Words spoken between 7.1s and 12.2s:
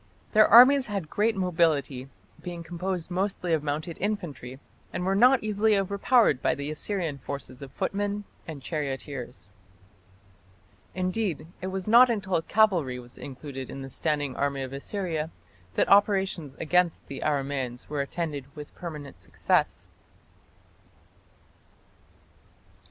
forces of footmen and charioteers. Indeed, it was not